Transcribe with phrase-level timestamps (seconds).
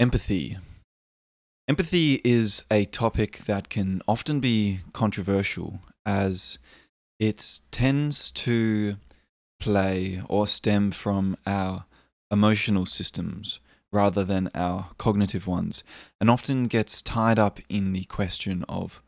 [0.00, 0.56] Empathy.
[1.68, 6.56] Empathy is a topic that can often be controversial as
[7.18, 8.96] it tends to
[9.60, 11.84] play or stem from our
[12.30, 13.60] emotional systems
[13.92, 15.84] rather than our cognitive ones,
[16.18, 19.02] and often gets tied up in the question of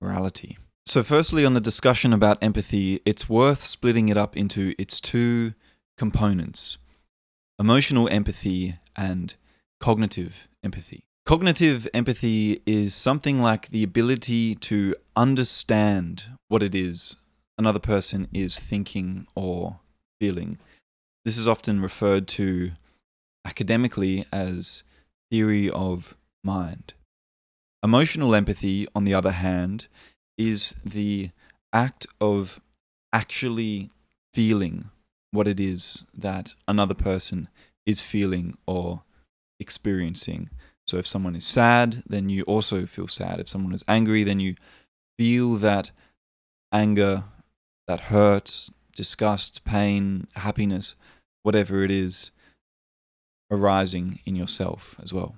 [0.00, 0.56] morality.
[0.86, 5.52] So, firstly, on the discussion about empathy, it's worth splitting it up into its two
[5.98, 6.78] components
[7.58, 9.34] emotional empathy and
[9.80, 11.04] cognitive empathy.
[11.26, 17.16] Cognitive empathy is something like the ability to understand what it is
[17.58, 19.80] another person is thinking or
[20.20, 20.58] feeling.
[21.24, 22.70] This is often referred to
[23.44, 24.84] academically as
[25.30, 26.94] theory of mind.
[27.82, 29.88] Emotional empathy, on the other hand,
[30.36, 31.30] is the
[31.72, 32.60] act of
[33.12, 33.90] actually
[34.32, 34.90] feeling
[35.30, 37.48] what it is that another person
[37.84, 39.02] is feeling or
[39.60, 40.50] experiencing.
[40.86, 43.40] So if someone is sad, then you also feel sad.
[43.40, 44.54] If someone is angry, then you
[45.18, 45.90] feel that
[46.72, 47.24] anger,
[47.86, 50.94] that hurt, disgust, pain, happiness,
[51.42, 52.30] whatever it is,
[53.50, 55.36] arising in yourself as well.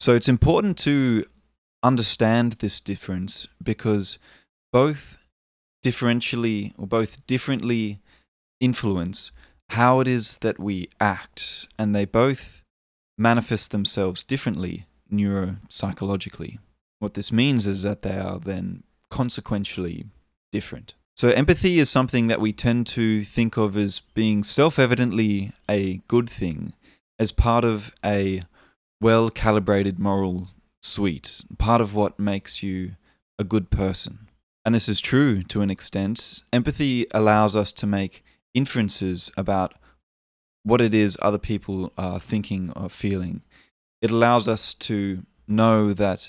[0.00, 1.24] So it's important to
[1.82, 4.18] understand this difference because
[4.72, 5.18] both
[5.84, 8.00] differentially or both differently
[8.60, 9.30] influence
[9.70, 12.62] how it is that we act, and they both
[13.18, 16.58] manifest themselves differently neuropsychologically.
[16.98, 20.06] What this means is that they are then consequentially
[20.52, 20.94] different.
[21.16, 26.02] So, empathy is something that we tend to think of as being self evidently a
[26.08, 26.74] good thing,
[27.18, 28.42] as part of a
[29.00, 30.48] well calibrated moral
[30.82, 32.96] suite, part of what makes you
[33.38, 34.28] a good person.
[34.64, 36.42] And this is true to an extent.
[36.52, 39.74] Empathy allows us to make inferences about
[40.66, 43.40] what it is other people are thinking or feeling.
[44.02, 46.28] It allows us to know that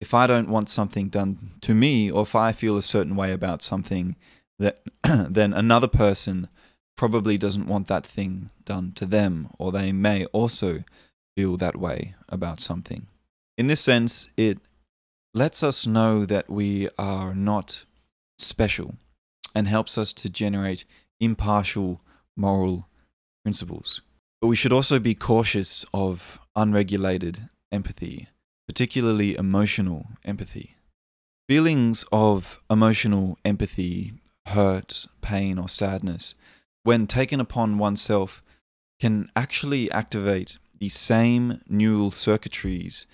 [0.00, 3.30] if I don't want something done to me, or if I feel a certain way
[3.30, 4.16] about something,
[4.58, 6.48] that then another person
[6.96, 10.84] probably doesn't want that thing done to them, or they may also
[11.36, 13.06] feel that way about something.
[13.58, 14.60] In this sense, it
[15.34, 17.84] lets us know that we are not
[18.38, 18.94] special
[19.54, 20.86] and helps us to generate
[21.20, 22.00] impartial
[22.34, 22.88] moral
[23.44, 24.00] principles.
[24.40, 28.28] But we should also be cautious of unregulated empathy,
[28.66, 30.76] particularly emotional empathy.
[31.48, 34.14] Feelings of emotional empathy,
[34.46, 36.34] hurt, pain, or sadness,
[36.82, 38.42] when taken upon oneself,
[39.00, 43.06] can actually activate the same neural circuitries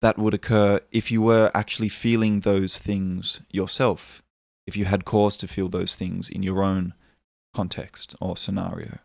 [0.00, 4.22] that would occur if you were actually feeling those things yourself,
[4.66, 6.94] if you had cause to feel those things in your own
[7.54, 8.98] context or scenario.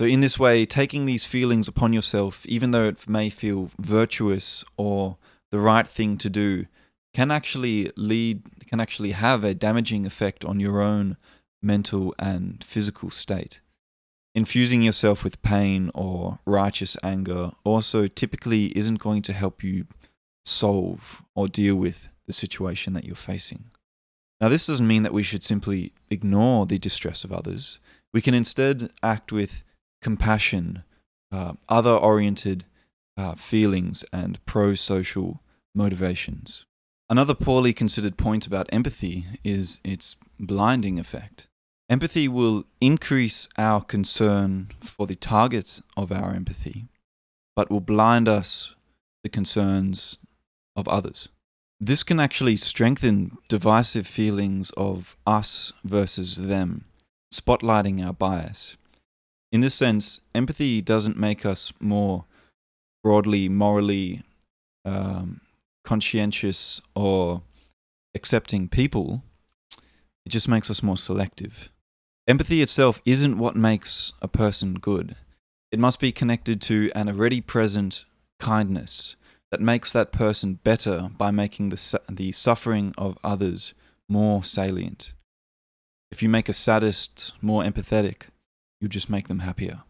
[0.00, 4.64] So, in this way, taking these feelings upon yourself, even though it may feel virtuous
[4.78, 5.18] or
[5.50, 6.64] the right thing to do,
[7.12, 11.18] can actually lead, can actually have a damaging effect on your own
[11.62, 13.60] mental and physical state.
[14.34, 19.84] Infusing yourself with pain or righteous anger also typically isn't going to help you
[20.46, 23.64] solve or deal with the situation that you're facing.
[24.40, 27.80] Now, this doesn't mean that we should simply ignore the distress of others.
[28.14, 29.62] We can instead act with
[30.00, 30.84] compassion,
[31.32, 32.64] uh, other oriented
[33.16, 35.42] uh, feelings, and pro social
[35.74, 36.64] motivations.
[37.08, 41.48] Another poorly considered point about empathy is its blinding effect.
[41.88, 46.86] Empathy will increase our concern for the target of our empathy,
[47.56, 48.76] but will blind us
[49.24, 50.18] the concerns
[50.76, 51.28] of others.
[51.80, 56.84] This can actually strengthen divisive feelings of us versus them,
[57.32, 58.76] spotlighting our bias.
[59.52, 62.24] In this sense, empathy doesn't make us more
[63.02, 64.22] broadly morally
[64.84, 65.40] um,
[65.84, 67.42] conscientious or
[68.14, 69.22] accepting people,
[70.24, 71.70] it just makes us more selective.
[72.28, 75.16] Empathy itself isn't what makes a person good.
[75.72, 78.04] It must be connected to an already present
[78.38, 79.16] kindness
[79.50, 83.74] that makes that person better by making the, the suffering of others
[84.08, 85.12] more salient.
[86.12, 88.28] If you make a sadist more empathetic,
[88.80, 89.82] you just make them happier.